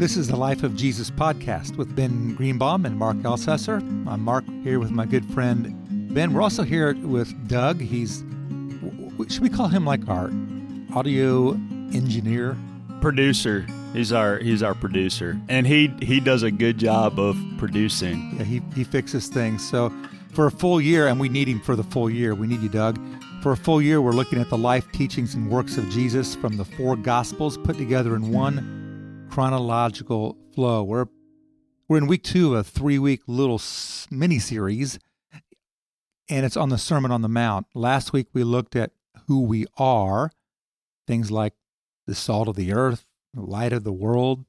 [0.00, 3.80] This is the Life of Jesus podcast with Ben Greenbaum and Mark Ellcessor.
[4.08, 5.76] I'm Mark here with my good friend
[6.14, 6.32] Ben.
[6.32, 7.82] We're also here with Doug.
[7.82, 8.24] He's,
[9.28, 10.30] should we call him like our
[10.94, 11.50] audio
[11.92, 12.56] engineer?
[13.02, 13.66] Producer.
[13.92, 18.36] He's our he's our producer, and he he does a good job of producing.
[18.38, 19.68] Yeah, he he fixes things.
[19.68, 19.92] So
[20.32, 22.34] for a full year, and we need him for the full year.
[22.34, 22.98] We need you, Doug.
[23.42, 26.56] For a full year, we're looking at the life, teachings, and works of Jesus from
[26.56, 28.79] the four Gospels put together in one
[29.30, 30.82] chronological flow.
[30.82, 31.06] We're
[31.88, 33.60] we're in week two of a three-week little
[34.10, 34.98] mini series,
[36.28, 37.66] and it's on the Sermon on the Mount.
[37.74, 38.90] Last week we looked at
[39.26, 40.30] who we are,
[41.06, 41.54] things like
[42.06, 44.44] the salt of the earth, the light of the world.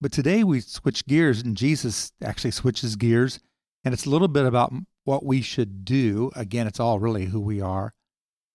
[0.00, 3.40] But today we switch gears, and Jesus actually switches gears,
[3.84, 4.72] and it's a little bit about
[5.04, 6.30] what we should do.
[6.34, 7.92] Again, it's all really who we are.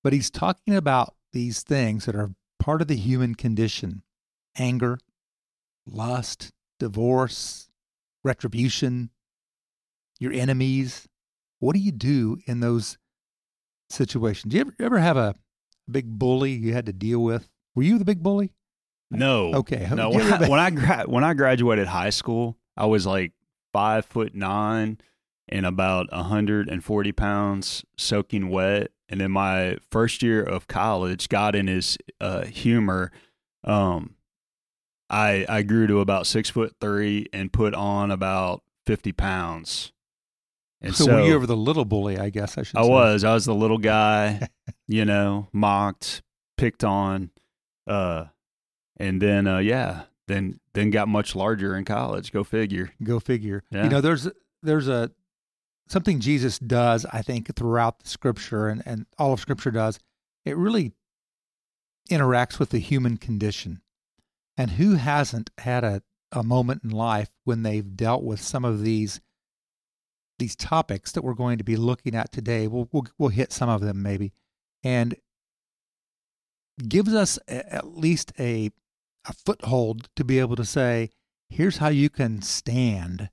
[0.04, 4.02] But he's talking about these things that are part of the human condition
[4.58, 4.98] anger,
[5.88, 7.70] lust, divorce,
[8.24, 9.10] retribution,
[10.20, 11.08] your enemies.
[11.60, 12.98] What do you do in those
[13.90, 14.52] situations?
[14.52, 15.36] Do you ever, ever have a
[15.90, 17.50] big bully you had to deal with?
[17.76, 18.54] Were you the big bully?
[19.10, 19.54] No.
[19.54, 19.88] Okay.
[19.94, 20.10] No.
[20.10, 23.34] When I, when I, gra- when I graduated high school, I was like
[23.74, 24.98] five foot nine
[25.50, 28.92] and about 140 pounds soaking wet.
[29.10, 33.12] And then my first year of college, got in his uh, humor,
[33.64, 34.16] um,
[35.10, 39.92] I I grew to about six foot three and put on about 50 pounds.
[40.82, 42.18] And so, so were you ever the little bully?
[42.18, 42.78] I guess I should.
[42.78, 42.90] I say.
[42.90, 43.24] was.
[43.24, 44.48] I was the little guy,
[44.88, 46.22] you know, mocked,
[46.58, 47.32] picked on,
[47.86, 48.26] uh,
[48.98, 52.32] and then uh, yeah, then then got much larger in college.
[52.32, 52.92] Go figure.
[53.04, 53.64] Go figure.
[53.72, 53.86] Yeah.
[53.86, 54.28] You know, there's
[54.62, 55.12] there's a
[55.88, 60.00] something Jesus does, I think, throughout the scripture and, and all of scripture does,
[60.46, 60.94] it really
[62.10, 63.82] interacts with the human condition.
[64.58, 68.82] And who hasn't had a, a moment in life when they've dealt with some of
[68.82, 69.22] these
[70.40, 72.68] these topics that we're going to be looking at today?
[72.68, 74.34] We'll we'll, we'll hit some of them maybe,
[74.84, 75.16] and
[76.88, 78.72] gives us a, at least a
[79.26, 81.10] a foothold to be able to say,
[81.50, 83.30] here's how you can stand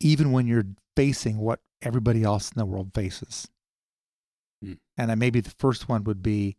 [0.00, 3.48] even when you're facing what everybody else in the world faces.
[4.62, 4.74] Hmm.
[4.96, 6.56] And maybe the first one would be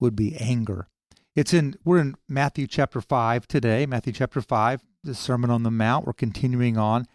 [0.00, 0.88] would be anger.
[1.34, 5.70] It's in we're in Matthew chapter 5 today, Matthew chapter 5, the Sermon on the
[5.70, 6.06] Mount.
[6.06, 7.06] We're continuing on.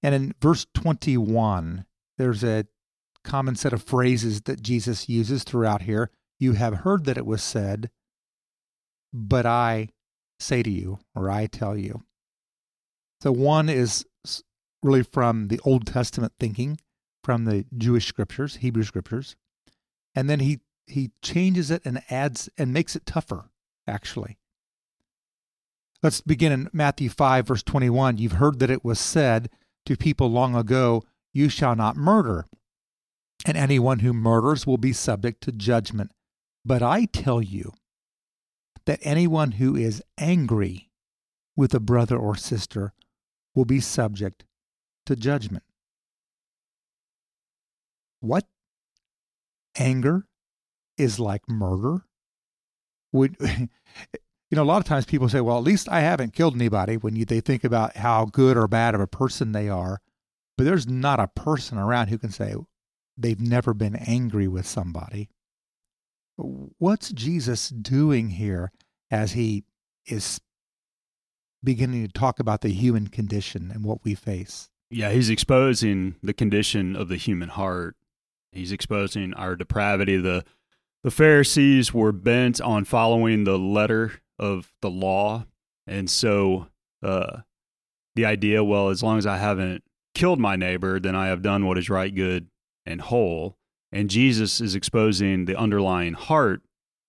[0.00, 1.84] And in verse 21,
[2.16, 2.66] there's a
[3.24, 6.10] common set of phrases that Jesus uses throughout here.
[6.38, 7.90] You have heard that it was said,
[9.12, 9.88] but I
[10.38, 12.04] say to you, or I tell you.
[13.22, 14.04] So one is
[14.82, 16.78] really from the Old Testament thinking,
[17.24, 19.34] from the Jewish scriptures, Hebrew scriptures.
[20.14, 23.50] And then he, he changes it and adds and makes it tougher,
[23.86, 24.38] actually.
[26.02, 28.18] Let's begin in Matthew 5, verse 21.
[28.18, 29.48] You've heard that it was said
[29.86, 31.02] to people long ago,
[31.32, 32.46] You shall not murder,
[33.46, 36.10] and anyone who murders will be subject to judgment.
[36.64, 37.72] But I tell you
[38.86, 40.90] that anyone who is angry
[41.56, 42.92] with a brother or sister
[43.54, 44.44] will be subject
[45.06, 45.64] to judgment.
[48.20, 48.44] What?
[49.76, 50.26] Anger
[50.96, 52.04] is like murder?
[53.14, 53.36] Would
[54.54, 56.96] you know, a lot of times people say, well, at least I haven't killed anybody
[56.96, 60.00] when you, they think about how good or bad of a person they are.
[60.56, 62.54] But there's not a person around who can say
[63.16, 65.28] they've never been angry with somebody.
[66.36, 68.70] What's Jesus doing here
[69.10, 69.64] as he
[70.06, 70.40] is
[71.62, 74.70] beginning to talk about the human condition and what we face?
[74.90, 77.96] Yeah, he's exposing the condition of the human heart.
[78.52, 80.16] He's exposing our depravity.
[80.18, 80.44] The
[81.04, 85.44] the Pharisees were bent on following the letter of the law,
[85.86, 86.68] and so
[87.02, 87.42] uh,
[88.16, 91.66] the idea, well, as long as I haven't killed my neighbor, then I have done
[91.66, 92.48] what is right, good,
[92.86, 93.58] and whole.
[93.92, 96.62] And Jesus is exposing the underlying heart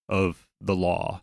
[0.09, 1.21] of the law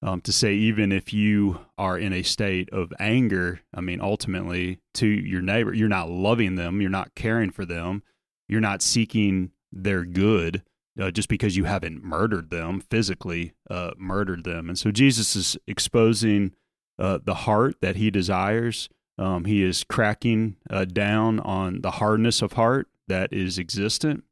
[0.00, 4.80] um, to say even if you are in a state of anger, I mean, ultimately
[4.94, 8.02] to your neighbor, you're not loving them, you're not caring for them,
[8.48, 10.62] you're not seeking their good
[11.00, 14.68] uh, just because you haven't murdered them physically, uh, murdered them.
[14.68, 16.52] And so Jesus is exposing
[16.98, 18.88] uh, the heart that he desires.
[19.18, 24.24] Um, he is cracking uh, down on the hardness of heart that is existent.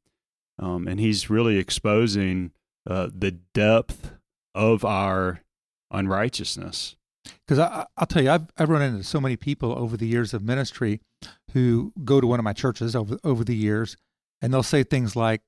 [0.58, 2.52] Um, and he's really exposing
[2.88, 4.12] uh, the depth
[4.54, 5.42] of our
[5.90, 6.96] unrighteousness.
[7.46, 10.42] Because I'll tell you, I've, I've run into so many people over the years of
[10.42, 11.00] ministry
[11.52, 13.96] who go to one of my churches over, over the years,
[14.40, 15.42] and they'll say things like,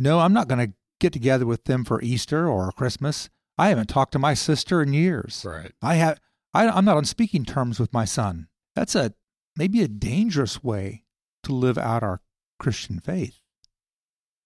[0.00, 3.28] No, I'm not going to get together with them for Easter or Christmas.
[3.58, 5.44] I haven't talked to my sister in years.
[5.46, 5.72] Right.
[5.82, 6.18] I have
[6.54, 8.48] I, I'm not on speaking terms with my son.
[8.74, 9.12] That's a
[9.56, 11.04] maybe a dangerous way
[11.42, 12.22] to live out our
[12.58, 13.40] Christian faith.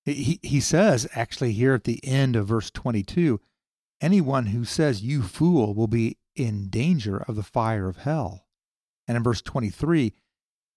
[0.04, 3.40] He, he says, actually, here at the end of verse 22,
[4.00, 8.48] anyone who says, You fool, will be in danger of the fire of hell.
[9.06, 10.14] And in verse 23,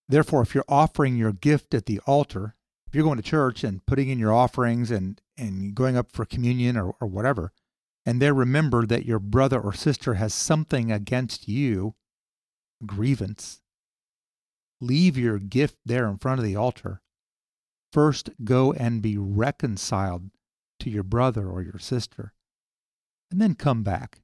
[0.08, 2.56] therefore, if you're offering your gift at the altar,
[2.98, 6.76] you're going to church and putting in your offerings and, and going up for communion
[6.76, 7.52] or, or whatever,
[8.08, 11.94] and there remember that your brother or sister has something against you,
[12.88, 13.62] grievance,
[14.82, 17.04] leave your gift there in front of the altar.
[17.94, 20.32] First go and be reconciled
[20.80, 22.34] to your brother or your sister,
[23.30, 24.22] and then come back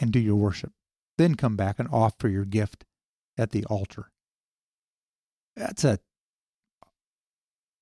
[0.00, 0.72] and do your worship.
[1.18, 2.86] Then come back and offer your gift
[3.36, 4.12] at the altar.
[5.54, 5.98] That's a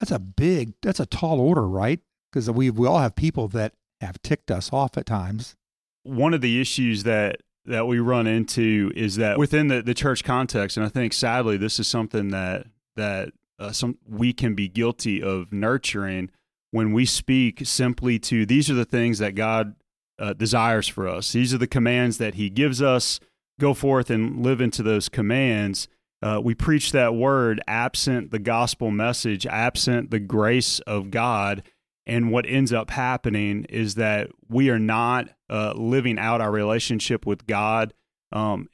[0.00, 2.00] that's a big that's a tall order, right?
[2.31, 5.56] Because we we all have people that have ticked us off at times.
[6.02, 10.22] One of the issues that that we run into is that within the, the church
[10.22, 12.66] context, and I think sadly this is something that
[12.96, 16.31] that uh, some we can be guilty of nurturing
[16.70, 19.75] when we speak simply to these are the things that God
[20.19, 21.32] uh, desires for us.
[21.32, 23.20] These are the commands that He gives us.
[23.58, 25.88] Go forth and live into those commands.
[26.22, 31.62] Uh, we preach that word absent the gospel message, absent the grace of God.
[32.06, 37.26] And what ends up happening is that we are not uh, living out our relationship
[37.26, 37.92] with God
[38.32, 38.68] um,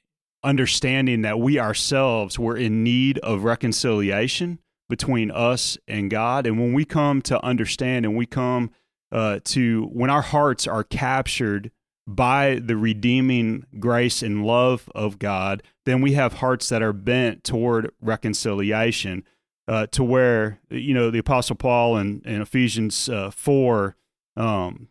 [0.45, 6.47] understanding that we ourselves were in need of reconciliation between us and God.
[6.47, 8.71] And when we come to understand and we come
[9.11, 11.71] uh, to, when our hearts are captured
[12.07, 17.45] by the redeeming grace and love of God, then we have hearts that are bent
[17.45, 19.25] toward reconciliation.
[19.69, 23.97] Uh, to where you know the Apostle Paul in, in Ephesians uh, four,
[24.37, 24.89] um,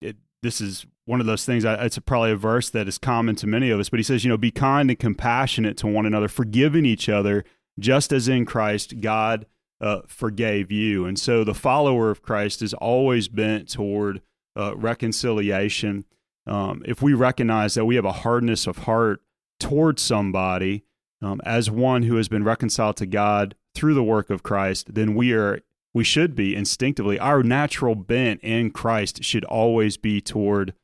[0.00, 1.66] it, this is one of those things.
[1.66, 4.02] I, it's a, probably a verse that is common to many of us, but he
[4.02, 7.44] says, you know, be kind and compassionate to one another, forgiving each other,
[7.78, 9.44] just as in Christ God
[9.80, 11.04] uh, forgave you.
[11.04, 14.22] And so the follower of Christ is always bent toward
[14.56, 16.04] uh, reconciliation.
[16.46, 19.20] Um, if we recognize that we have a hardness of heart
[19.58, 20.84] towards somebody
[21.22, 25.14] um, as one who has been reconciled to God through the work of Christ, then
[25.14, 25.60] we are
[25.94, 30.74] we should be instinctively our natural bent in Christ should always be toward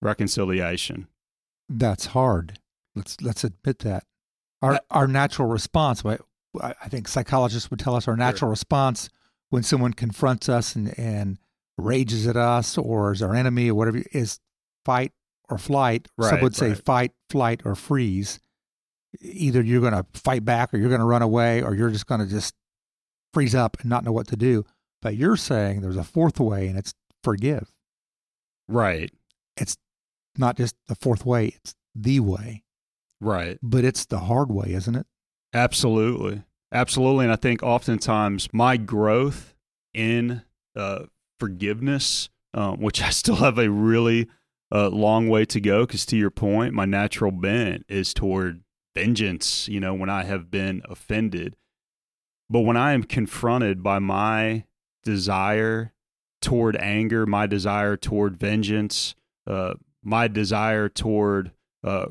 [0.00, 1.08] reconciliation.
[1.68, 2.58] That's hard.
[2.94, 4.04] Let's let's admit that.
[4.62, 8.50] Our our natural response, I think psychologists would tell us our natural sure.
[8.50, 9.08] response
[9.50, 11.38] when someone confronts us and, and
[11.76, 14.38] rages at us or is our enemy or whatever is
[14.90, 15.12] fight
[15.48, 16.08] or flight.
[16.18, 16.84] Right, Some would say right.
[16.84, 18.40] fight, flight, or freeze.
[19.20, 22.06] Either you're going to fight back or you're going to run away or you're just
[22.06, 22.54] going to just
[23.32, 24.64] freeze up and not know what to do.
[25.02, 27.72] But you're saying there's a fourth way and it's forgive.
[28.68, 29.12] Right.
[29.56, 29.76] It's
[30.36, 32.62] not just the fourth way, it's the way.
[33.20, 33.58] Right.
[33.62, 35.06] But it's the hard way, isn't it?
[35.52, 36.42] Absolutely.
[36.72, 37.24] Absolutely.
[37.24, 39.54] And I think oftentimes my growth
[39.92, 40.42] in
[40.76, 41.06] uh,
[41.40, 44.28] forgiveness, um, which I still have a really
[44.72, 48.62] uh, long way to go, because to your point, my natural bent is toward
[48.94, 51.56] vengeance, you know, when I have been offended.
[52.48, 54.64] But when I am confronted by my
[55.04, 55.92] desire
[56.40, 59.14] toward anger, my desire toward vengeance,
[59.46, 61.52] uh, my desire toward
[61.84, 62.06] uh,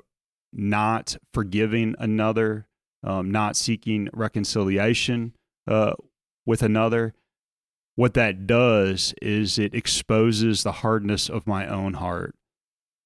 [0.54, 2.68] not forgiving another,
[3.04, 5.34] um, not seeking reconciliation
[5.68, 5.94] uh,
[6.46, 7.14] with another,
[7.96, 12.34] what that does is it exposes the hardness of my own heart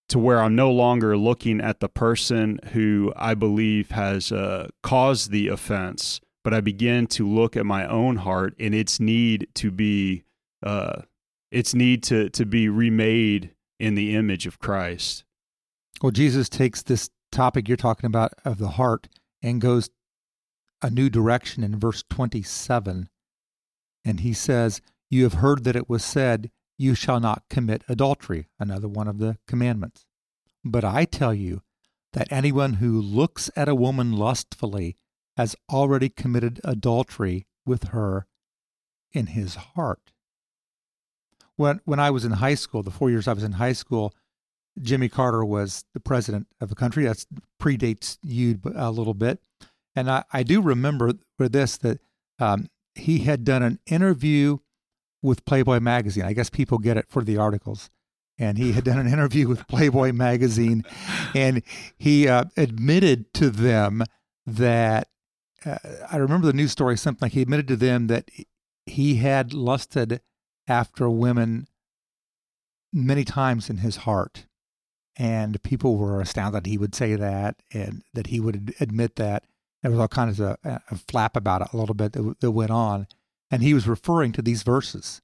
[0.10, 5.32] to where I'm no longer looking at the person who I believe has uh, caused
[5.32, 9.72] the offense, but I begin to look at my own heart and its need to
[9.72, 10.24] be
[10.62, 11.04] uh,
[11.52, 15.24] its need to to be remade in the image of Christ.
[16.02, 19.08] Well, Jesus takes this topic you're talking about of the heart
[19.42, 19.90] and goes
[20.82, 23.10] a new direction in verse 27.
[24.06, 26.52] And he says, You have heard that it was said,
[26.84, 30.06] You shall not commit adultery, another one of the commandments.
[30.66, 31.62] But I tell you
[32.12, 34.98] that anyone who looks at a woman lustfully
[35.38, 38.28] has already committed adultery with her
[39.14, 40.12] in his heart.
[41.56, 44.14] When, when I was in high school, the four years I was in high school,
[44.78, 47.06] Jimmy Carter was the president of the country.
[47.06, 47.26] That
[47.62, 49.40] predates you a little bit.
[49.96, 52.02] And I, I do remember for this that
[52.40, 54.58] um, he had done an interview
[55.24, 56.26] with Playboy magazine.
[56.26, 57.90] I guess people get it for the articles.
[58.38, 60.84] And he had done an interview with Playboy magazine,
[61.36, 61.62] and
[61.98, 64.04] he uh, admitted to them
[64.46, 65.08] that
[65.66, 65.78] uh,
[66.12, 68.30] I remember the news story something like he admitted to them that
[68.86, 70.20] he had lusted
[70.68, 71.68] after women
[72.92, 74.46] many times in his heart.
[75.16, 79.44] And people were astounded that he would say that and that he would admit that.
[79.82, 82.52] There was all kinds of a, a flap about it a little bit that, that
[82.52, 83.08] went on.
[83.54, 85.22] And he was referring to these verses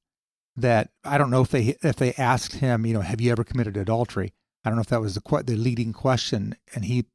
[0.55, 3.43] that I don't know if they if they asked him, you know, have you ever
[3.43, 4.33] committed adultery?
[4.63, 7.05] I don't know if that was the the leading question, and he,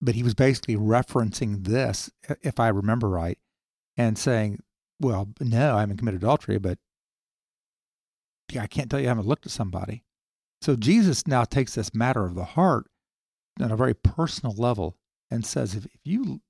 [0.00, 2.10] but he was basically referencing this,
[2.42, 3.38] if I remember right,
[3.96, 4.64] and saying,
[4.98, 6.80] "Well, no, I haven't committed adultery, but
[8.58, 10.02] I can't tell you I haven't looked at somebody."
[10.60, 12.88] So Jesus now takes this matter of the heart
[13.60, 14.96] on a very personal level
[15.30, 16.40] and says, if, if you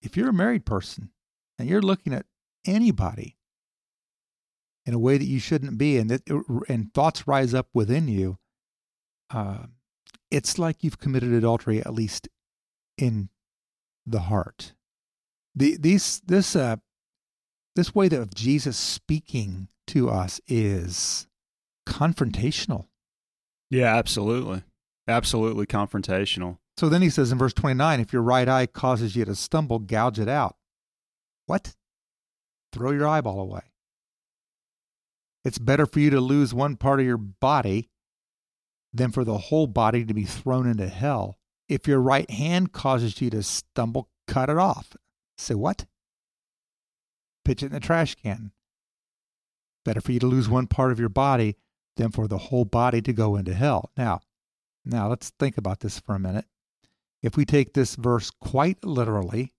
[0.00, 1.10] if you're a married person
[1.58, 2.26] and you're looking at
[2.64, 3.36] anybody
[4.86, 6.22] in a way that you shouldn't be, and that
[6.68, 8.38] and thoughts rise up within you,
[9.30, 9.66] uh,
[10.30, 12.28] it's like you've committed adultery at least
[12.98, 13.28] in
[14.06, 14.74] the heart.
[15.54, 16.76] The these this uh
[17.76, 21.26] this way that of Jesus speaking to us is
[21.86, 22.86] confrontational.
[23.70, 24.62] Yeah, absolutely.
[25.06, 26.58] Absolutely confrontational.
[26.76, 29.78] So then he says in verse 29 if your right eye causes you to stumble,
[29.78, 30.56] gouge it out.
[31.46, 31.74] What?
[32.72, 33.62] Throw your eyeball away.
[35.44, 37.90] It's better for you to lose one part of your body
[38.92, 41.38] than for the whole body to be thrown into hell.
[41.68, 44.96] If your right hand causes you to stumble, cut it off.
[45.36, 45.86] Say what?
[47.44, 48.52] Pitch it in the trash can.
[49.84, 51.56] Better for you to lose one part of your body
[51.96, 53.90] than for the whole body to go into hell.
[53.96, 54.20] Now,
[54.84, 56.46] now let's think about this for a minute.
[57.22, 59.52] If we take this verse quite literally,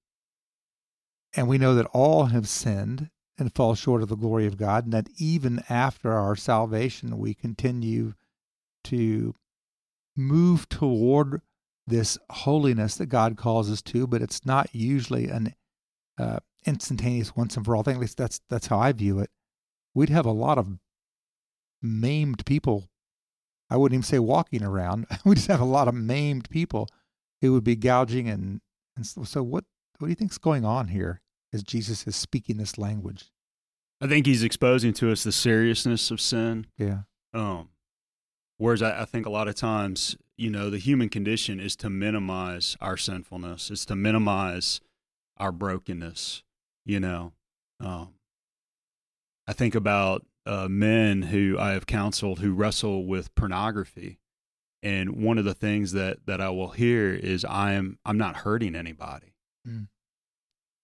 [1.35, 4.85] and we know that all have sinned and fall short of the glory of God,
[4.85, 8.13] and that even after our salvation, we continue
[8.85, 9.35] to
[10.15, 11.41] move toward
[11.87, 15.53] this holiness that God calls us to, but it's not usually an
[16.17, 17.95] uh, instantaneous once and for all thing.
[17.95, 19.29] At least that's that's how I view it.
[19.93, 20.79] We'd have a lot of
[21.81, 22.89] maimed people.
[23.69, 25.07] I wouldn't even say walking around.
[25.25, 26.87] we just have a lot of maimed people
[27.41, 28.61] who would be gouging and
[28.95, 29.65] and so, what
[29.97, 31.21] what do you think's going on here?
[31.55, 33.31] As Jesus is speaking this language?
[34.01, 36.67] I think he's exposing to us the seriousness of sin.
[36.77, 36.99] Yeah.
[37.33, 37.69] Um,
[38.57, 41.89] whereas I, I think a lot of times, you know, the human condition is to
[41.89, 44.81] minimize our sinfulness, is to minimize
[45.37, 46.43] our brokenness.
[46.85, 47.31] You know,
[47.79, 48.09] um,
[49.47, 54.19] I think about uh, men who I have counseled who wrestle with pornography,
[54.83, 58.37] and one of the things that that I will hear is I am I'm not
[58.37, 59.33] hurting anybody.
[59.67, 59.87] Mm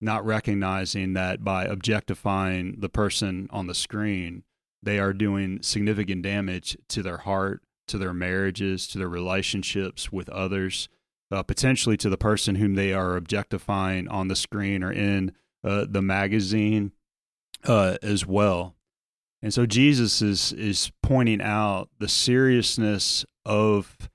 [0.01, 4.43] not recognizing that by objectifying the person on the screen,
[4.83, 10.27] they are doing significant damage to their heart, to their marriages, to their relationships with
[10.29, 10.89] others,
[11.31, 15.85] uh, potentially to the person whom they are objectifying on the screen or in uh,
[15.87, 16.91] the magazine
[17.65, 18.75] uh, as well.
[19.43, 24.09] And so Jesus is is pointing out the seriousness of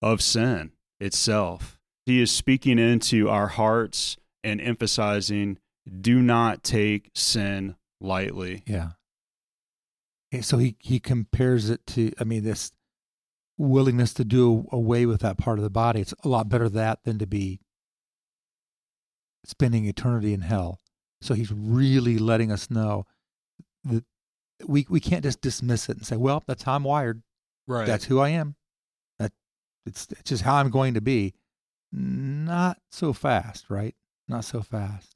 [0.00, 1.78] of sin itself.
[2.06, 4.16] He is speaking into our hearts
[4.46, 5.58] and emphasizing
[6.00, 8.62] do not take sin lightly.
[8.64, 8.90] Yeah.
[10.40, 12.70] So he, he compares it to, I mean, this
[13.58, 16.00] willingness to do away with that part of the body.
[16.00, 17.60] It's a lot better that than to be
[19.44, 20.80] spending eternity in hell.
[21.22, 23.06] So he's really letting us know
[23.84, 24.04] that
[24.64, 27.22] we we can't just dismiss it and say, "Well, that's how I'm wired.
[27.66, 27.86] Right.
[27.86, 28.54] That's who I am.
[29.18, 29.32] That
[29.86, 31.34] it's it's just how I'm going to be."
[31.92, 33.94] Not so fast, right?
[34.28, 35.14] Not so fast.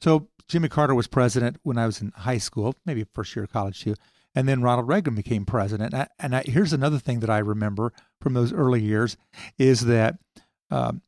[0.00, 3.52] So Jimmy Carter was president when I was in high school, maybe first year of
[3.52, 3.94] college too.
[4.34, 5.92] And then Ronald Reagan became president.
[5.92, 9.16] And, I, and I, here's another thing that I remember from those early years
[9.58, 10.18] is that
[10.70, 11.02] um,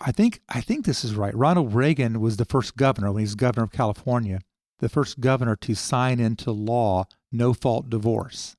[0.00, 1.34] I think I think this is right.
[1.34, 4.40] Ronald Reagan was the first governor when he was governor of California,
[4.80, 8.56] the first governor to sign into law no fault divorce.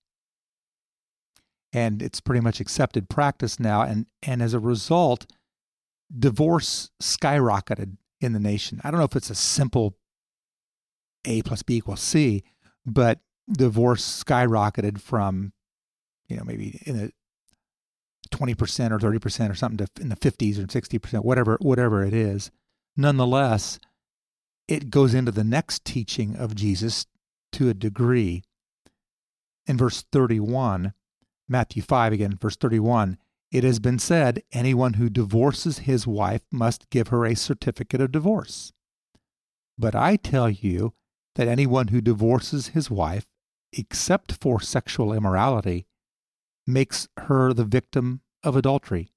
[1.72, 3.82] And it's pretty much accepted practice now.
[3.82, 5.26] And and as a result,
[6.18, 8.82] divorce skyrocketed in the nation.
[8.84, 9.96] I don't know if it's a simple
[11.26, 12.44] A plus B equals C,
[12.86, 13.20] but
[13.52, 15.54] divorce skyrocketed from,
[16.28, 17.12] you know, maybe in the
[18.32, 22.52] 20% or 30% or something to in the 50s or 60%, whatever, whatever it is.
[22.96, 23.80] Nonetheless,
[24.68, 27.06] it goes into the next teaching of Jesus
[27.54, 28.44] to a degree.
[29.66, 30.94] In verse 31,
[31.48, 33.18] Matthew 5 again, verse 31,
[33.52, 38.12] it has been said anyone who divorces his wife must give her a certificate of
[38.12, 38.72] divorce.
[39.78, 40.94] But I tell you
[41.36, 43.26] that anyone who divorces his wife,
[43.74, 45.88] except for sexual immorality,
[46.68, 49.14] makes her the victim of adultery.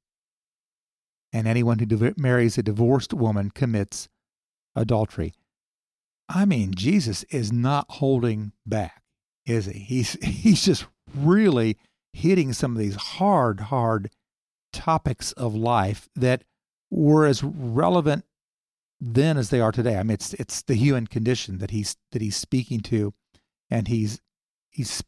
[1.33, 4.09] And anyone who marries a divorced woman commits
[4.75, 5.35] adultery.
[6.29, 9.03] I mean, Jesus is not holding back,
[9.45, 9.81] is he?
[9.81, 11.77] He's, he's just really
[12.12, 14.11] hitting some of these hard, hard
[14.73, 16.45] topics of life that
[16.91, 18.25] were as relevant
[19.00, 19.97] then as they are today.
[19.97, 23.12] I mean, it's it's the human condition that he's that he's speaking to,
[23.69, 24.21] and he's
[24.71, 25.02] he's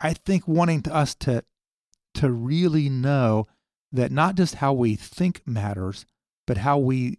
[0.00, 1.44] I think wanting to us to
[2.14, 3.46] to really know
[3.92, 6.06] that not just how we think matters,
[6.46, 7.18] but how we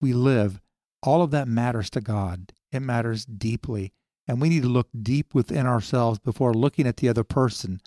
[0.00, 0.60] we live.
[1.02, 2.52] All of that matters to God.
[2.70, 3.92] It matters deeply.
[4.28, 7.80] And we need to look deep within ourselves before looking at the other person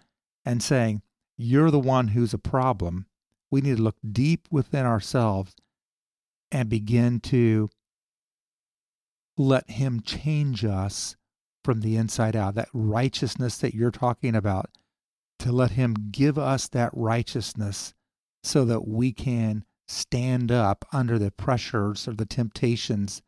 [0.44, 1.01] and saying,
[1.38, 3.08] You're the one who's a problem.
[3.51, 5.56] We need to look deep within ourselves
[6.51, 7.70] and begin to
[9.38, 11.15] let Him change us
[11.63, 12.56] from the inside out.
[12.56, 14.70] That righteousness that you're talking about,
[15.39, 17.94] to let Him give us that righteousness
[18.44, 23.22] so that we can stand up under the pressures or the temptations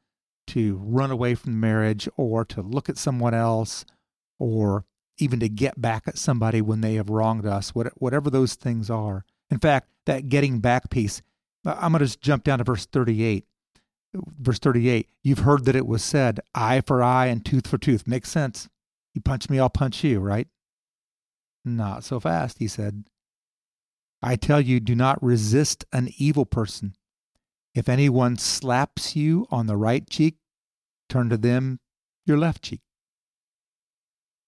[0.48, 3.86] to run away from marriage or to look at someone else
[4.40, 4.86] or
[5.19, 9.25] even to get back at somebody when they have wronged us, whatever those things are.
[9.50, 11.21] In fact, that getting back piece,
[11.65, 13.45] uh, I'm going to just jump down to verse 38.
[14.13, 18.07] Verse 38, you've heard that it was said, eye for eye and tooth for tooth.
[18.07, 18.69] Makes sense.
[19.13, 20.47] You punch me, I'll punch you, right?
[21.65, 23.03] Not so fast, he said.
[24.21, 26.95] I tell you, do not resist an evil person.
[27.75, 30.38] If anyone slaps you on the right cheek,
[31.09, 31.79] turn to them
[32.25, 32.81] your left cheek.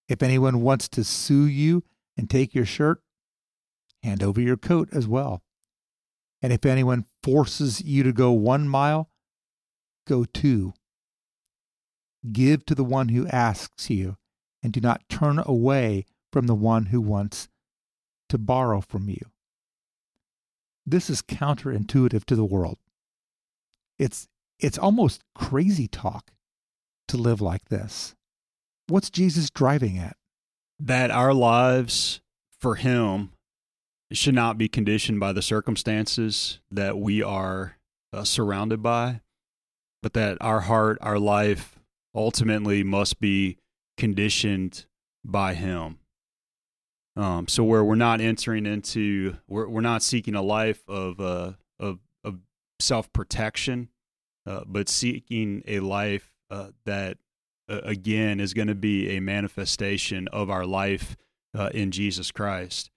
[0.10, 1.84] If anyone wants to sue you
[2.18, 3.02] and take your shirt,
[4.02, 5.44] hand over your coat as well.
[6.42, 9.10] And if anyone forces you to go one mile,
[10.08, 10.74] go two.
[12.32, 14.18] Give to the one who asks you,
[14.64, 17.48] and do not turn away from the one who wants
[18.30, 19.22] to borrow from you.
[20.86, 22.80] This is counterintuitive to the world.
[24.00, 24.28] It's,
[24.60, 26.32] it's almost crazy talk
[27.10, 28.16] to live like this.
[28.90, 30.18] What's Jesus driving at?
[30.80, 32.22] That our lives
[32.60, 33.32] for Him
[34.12, 37.78] should not be conditioned by the circumstances that we are
[38.12, 39.22] uh, surrounded by,
[40.02, 41.80] but that our heart, our life
[42.16, 43.58] ultimately must be
[43.98, 44.86] conditioned
[45.24, 46.00] by Him.
[47.16, 51.54] Um, so where we're not entering into, we're, we're not seeking a life of uh,
[51.80, 52.40] of, of
[52.80, 53.90] self protection,
[54.48, 57.18] uh, but seeking a life uh, that
[57.70, 61.16] again is going to be a manifestation of our life
[61.58, 62.92] uh, in Jesus Christ.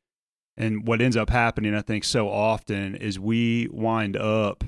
[0.57, 4.65] And what ends up happening, I think, so often is we wind up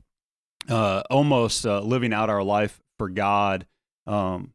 [0.68, 3.66] uh, almost uh, living out our life for God,
[4.06, 4.54] um,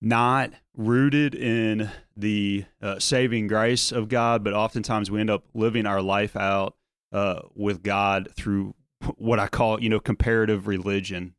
[0.00, 5.86] not rooted in the uh, saving grace of God, but oftentimes we end up living
[5.86, 6.76] our life out
[7.12, 8.74] uh, with God through
[9.16, 11.34] what I call, you know, comparative religion.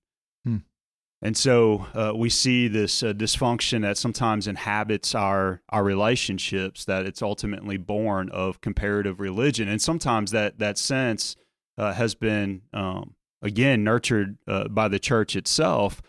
[1.21, 6.85] And so uh, we see this uh, dysfunction that sometimes inhabits our our relationships.
[6.85, 11.35] That it's ultimately born of comparative religion, and sometimes that that sense
[11.77, 16.01] uh, has been um, again nurtured uh, by the church itself.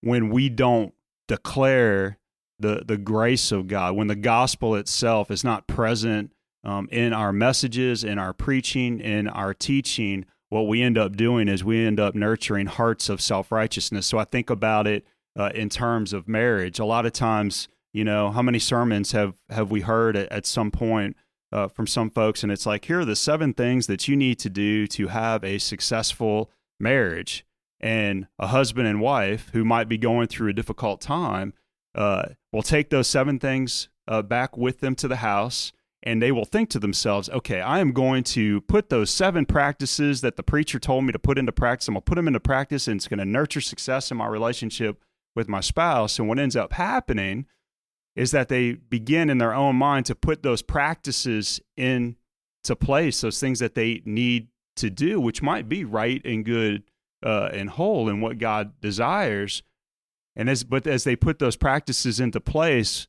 [0.00, 0.94] When we don't
[1.28, 2.18] declare
[2.58, 6.32] the the grace of God, when the gospel itself is not present
[6.64, 11.48] um, in our messages, in our preaching, in our teaching, what we end up doing
[11.48, 14.06] is we end up nurturing hearts of self righteousness.
[14.06, 15.04] So I think about it
[15.36, 16.78] uh, in terms of marriage.
[16.78, 20.46] A lot of times, you know, how many sermons have have we heard at, at
[20.46, 21.16] some point
[21.52, 24.38] uh, from some folks, and it's like, here are the seven things that you need
[24.40, 27.44] to do to have a successful marriage.
[27.78, 31.52] And a husband and wife who might be going through a difficult time
[31.94, 35.72] uh, will take those seven things uh, back with them to the house
[36.06, 40.20] and they will think to themselves, okay, I am going to put those seven practices
[40.20, 41.88] that the preacher told me to put into practice.
[41.88, 44.28] I'm going to put them into practice, and it's going to nurture success in my
[44.28, 45.02] relationship
[45.34, 46.20] with my spouse.
[46.20, 47.46] And what ends up happening
[48.14, 53.40] is that they begin in their own mind to put those practices into place, those
[53.40, 56.84] things that they need to do, which might be right and good
[57.24, 59.64] uh, and whole and what God desires.
[60.36, 63.08] And as but as they put those practices into place,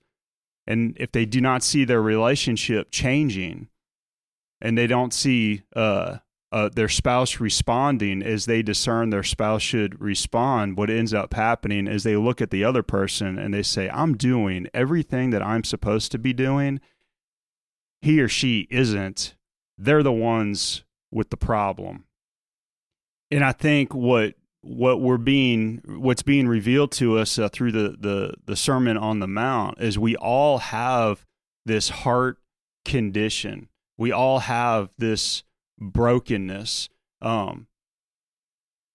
[0.67, 3.69] and if they do not see their relationship changing
[4.59, 6.17] and they don't see uh,
[6.51, 11.87] uh, their spouse responding as they discern their spouse should respond, what ends up happening
[11.87, 15.63] is they look at the other person and they say, I'm doing everything that I'm
[15.63, 16.81] supposed to be doing.
[18.01, 19.35] He or she isn't.
[19.77, 22.05] They're the ones with the problem.
[23.31, 24.35] And I think what
[24.67, 29.19] what we're being what's being revealed to us uh, through the, the the sermon on
[29.19, 31.25] the mount is we all have
[31.65, 32.37] this heart
[32.85, 33.69] condition.
[33.97, 35.43] We all have this
[35.79, 36.89] brokenness
[37.21, 37.67] um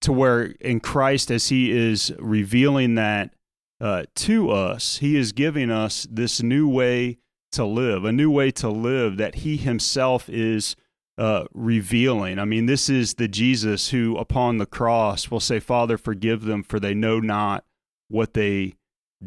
[0.02, 3.34] to where in Christ as he is revealing that
[3.80, 7.18] uh, to us he is giving us this new way
[7.52, 10.76] to live, a new way to live that he himself is
[11.18, 12.38] uh, revealing.
[12.38, 16.62] I mean, this is the Jesus who, upon the cross, will say, Father, forgive them,
[16.62, 17.64] for they know not
[18.08, 18.74] what they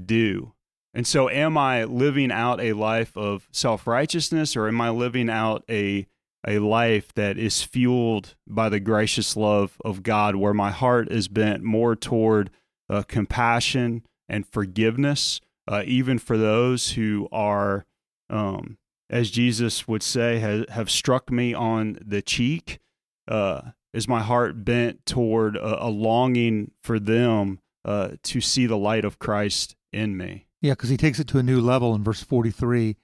[0.06, 0.54] do.
[0.93, 5.30] And so, am I living out a life of self righteousness, or am I living
[5.30, 6.08] out a
[6.48, 11.28] a life that is fueled by the gracious love of God, where my heart is
[11.28, 12.52] bent more toward
[12.89, 17.86] uh, compassion and forgiveness, uh, even for those who are,
[18.30, 18.78] um,
[19.10, 22.80] as Jesus would say, have, have struck me on the cheek?
[23.28, 23.62] Uh,
[23.94, 29.06] is my heart bent toward a, a longing for them uh, to see the light
[29.06, 30.48] of Christ in me?
[30.62, 32.98] Yeah, because he takes it to a new level in verse 43.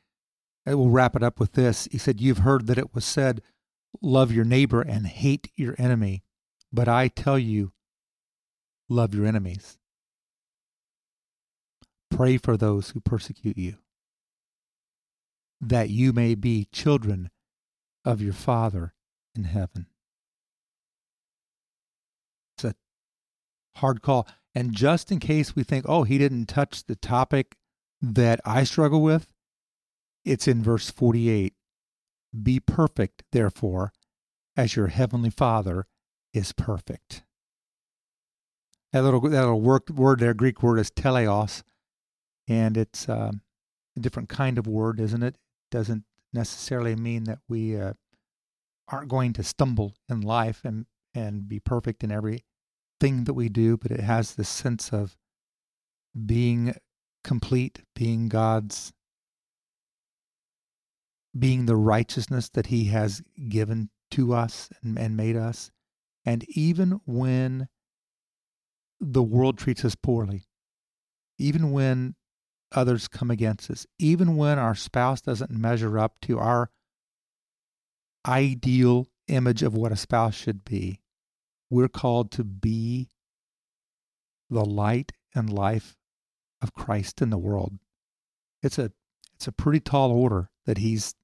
[0.65, 1.87] And we'll wrap it up with this.
[1.91, 3.41] He said, You've heard that it was said,
[4.01, 6.23] Love your neighbor and hate your enemy.
[6.73, 7.73] But I tell you,
[8.89, 9.77] love your enemies.
[12.09, 13.77] Pray for those who persecute you,
[15.61, 17.29] that you may be children
[18.03, 18.93] of your Father
[19.35, 19.85] in heaven.
[22.55, 22.75] It's a
[23.75, 24.27] hard call.
[24.55, 27.55] And just in case we think, oh, he didn't touch the topic
[28.01, 29.27] that I struggle with,
[30.25, 31.53] it's in verse 48.
[32.41, 33.93] Be perfect, therefore,
[34.57, 35.85] as your heavenly Father
[36.33, 37.23] is perfect.
[38.91, 41.63] That little, that little word, word there, Greek word is teleos,
[42.47, 43.41] and it's um,
[43.95, 45.37] a different kind of word, isn't it?
[45.71, 46.03] Doesn't
[46.33, 47.93] necessarily mean that we uh,
[48.87, 52.45] aren't going to stumble in life and, and be perfect in every
[52.99, 55.17] thing that we do, but it has this sense of
[56.25, 56.75] being
[57.23, 58.93] complete, being God's,
[61.37, 65.71] being the righteousness that He has given to us and, and made us.
[66.25, 67.67] And even when
[68.99, 70.43] the world treats us poorly,
[71.39, 72.15] even when
[72.71, 76.69] others come against us, even when our spouse doesn't measure up to our
[78.27, 81.01] ideal image of what a spouse should be,
[81.69, 83.09] we're called to be
[84.49, 85.95] the light and life
[86.61, 87.79] of Christ in the world.
[88.61, 88.91] It's a
[89.35, 91.15] it's a pretty tall order that he's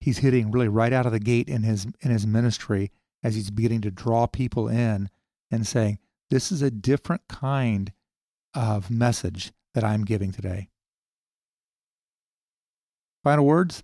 [0.00, 2.90] he's hitting really right out of the gate in his in his ministry
[3.22, 5.08] as he's beginning to draw people in
[5.50, 5.98] and saying,
[6.30, 7.92] This is a different kind
[8.54, 10.68] of message that I'm giving today.
[13.22, 13.82] Final words?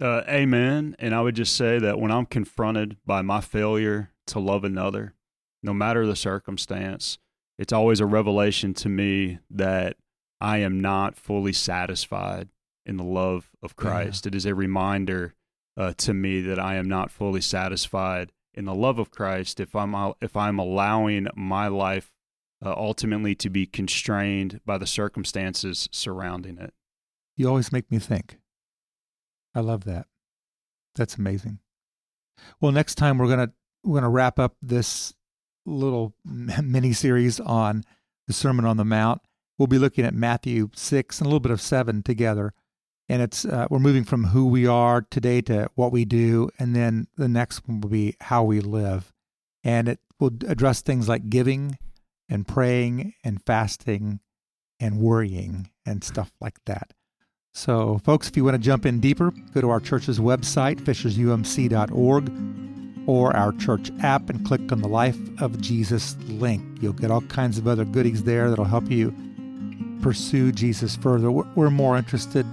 [0.00, 0.96] Uh, amen.
[0.98, 5.14] And I would just say that when I'm confronted by my failure to love another,
[5.62, 7.18] no matter the circumstance,
[7.58, 9.96] it's always a revelation to me that
[10.40, 12.48] I am not fully satisfied
[12.86, 14.24] in the love of Christ.
[14.24, 14.28] Yeah.
[14.30, 15.34] It is a reminder
[15.76, 19.76] uh, to me that I am not fully satisfied in the love of Christ if
[19.76, 22.10] I'm if I'm allowing my life
[22.64, 26.74] uh, ultimately to be constrained by the circumstances surrounding it.
[27.40, 28.38] You always make me think.
[29.54, 30.08] I love that.
[30.94, 31.60] That's amazing.
[32.60, 35.14] Well, next time we're gonna we're gonna wrap up this
[35.64, 37.84] little mini series on
[38.26, 39.22] the Sermon on the Mount.
[39.56, 42.52] We'll be looking at Matthew six and a little bit of seven together,
[43.08, 46.76] and it's uh, we're moving from who we are today to what we do, and
[46.76, 49.14] then the next one will be how we live,
[49.64, 51.78] and it will address things like giving,
[52.28, 54.20] and praying, and fasting,
[54.78, 56.92] and worrying, and stuff like that.
[57.52, 62.32] So, folks, if you want to jump in deeper, go to our church's website, fishersumc.org,
[63.08, 66.62] or our church app and click on the Life of Jesus link.
[66.80, 69.14] You'll get all kinds of other goodies there that'll help you
[70.00, 71.30] pursue Jesus further.
[71.30, 72.46] We're more interested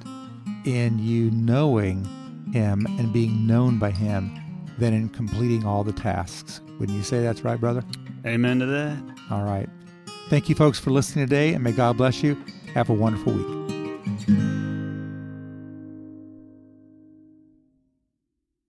[0.66, 2.04] in you knowing
[2.52, 4.32] Him and being known by Him
[4.80, 6.60] than in completing all the tasks.
[6.80, 7.84] Wouldn't you say that's right, brother?
[8.26, 8.98] Amen to that.
[9.32, 9.70] All right.
[10.30, 12.36] Thank you, folks, for listening today, and may God bless you.
[12.74, 14.67] Have a wonderful week.